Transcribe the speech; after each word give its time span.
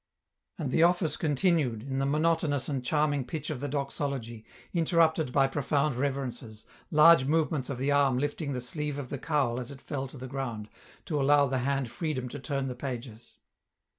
275 0.57 0.65
And 0.65 0.71
the 0.79 0.83
Office 0.89 1.15
continued, 1.15 1.83
in 1.83 1.99
the 1.99 2.07
monotonous 2.07 2.67
and 2.67 2.83
charming 2.83 3.23
pitch 3.23 3.51
of 3.51 3.59
the 3.59 3.67
doxology, 3.67 4.43
interrupted 4.73 5.31
by 5.31 5.45
profound 5.45 5.95
reverences, 5.95 6.65
large 6.89 7.25
movements 7.25 7.69
of 7.69 7.77
the 7.77 7.91
arm 7.91 8.17
Hfting 8.17 8.53
the 8.53 8.61
sleeve 8.61 8.97
of 8.97 9.09
the 9.09 9.19
cowl 9.19 9.59
as 9.59 9.69
it 9.69 9.79
fell 9.79 10.07
to 10.07 10.17
the 10.17 10.25
ground, 10.25 10.69
to 11.05 11.21
allow 11.21 11.45
the 11.45 11.59
hand 11.59 11.91
freedom 11.91 12.27
to 12.29 12.39
turn 12.39 12.67
the 12.67 12.73
pages. 12.73 13.35